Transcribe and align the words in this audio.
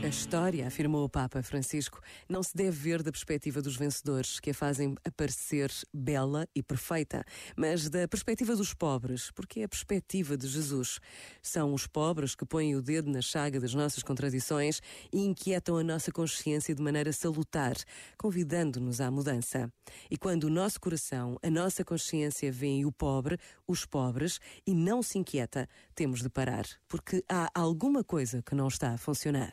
A 0.00 0.06
história, 0.06 0.64
afirmou 0.64 1.04
o 1.04 1.08
Papa 1.08 1.42
Francisco, 1.42 2.00
não 2.28 2.40
se 2.40 2.56
deve 2.56 2.70
ver 2.70 3.02
da 3.02 3.10
perspectiva 3.10 3.60
dos 3.60 3.76
vencedores, 3.76 4.38
que 4.38 4.50
a 4.50 4.54
fazem 4.54 4.94
aparecer 5.04 5.72
bela 5.92 6.48
e 6.54 6.62
perfeita, 6.62 7.24
mas 7.56 7.90
da 7.90 8.06
perspectiva 8.06 8.54
dos 8.54 8.72
pobres, 8.72 9.32
porque 9.32 9.60
é 9.60 9.64
a 9.64 9.68
perspectiva 9.68 10.36
de 10.36 10.46
Jesus. 10.46 11.00
São 11.42 11.74
os 11.74 11.88
pobres 11.88 12.36
que 12.36 12.46
põem 12.46 12.76
o 12.76 12.80
dedo 12.80 13.10
na 13.10 13.20
chaga 13.20 13.58
das 13.58 13.74
nossas 13.74 14.04
contradições 14.04 14.80
e 15.12 15.20
inquietam 15.20 15.76
a 15.76 15.82
nossa 15.82 16.12
consciência 16.12 16.74
de 16.76 16.82
maneira 16.82 17.12
salutar, 17.12 17.74
convidando-nos 18.16 19.00
à 19.00 19.10
mudança. 19.10 19.68
E 20.08 20.16
quando 20.16 20.44
o 20.44 20.50
nosso 20.50 20.80
coração, 20.80 21.36
a 21.42 21.50
nossa 21.50 21.84
consciência 21.84 22.52
vêem 22.52 22.86
o 22.86 22.92
pobre, 22.92 23.36
os 23.66 23.84
pobres, 23.84 24.38
e 24.64 24.72
não 24.72 25.02
se 25.02 25.18
inquieta, 25.18 25.68
temos 25.92 26.22
de 26.22 26.30
parar, 26.30 26.66
porque 26.86 27.24
há 27.28 27.50
alguma 27.52 28.04
coisa 28.04 28.42
que 28.42 28.54
não 28.54 28.68
está 28.68 28.92
a 28.92 28.98
funcionar. 28.98 29.52